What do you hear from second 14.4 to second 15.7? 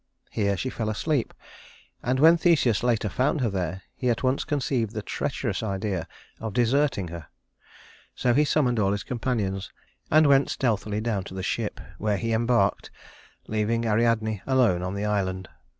alone on the island.